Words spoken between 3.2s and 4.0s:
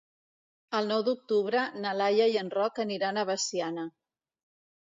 a Veciana.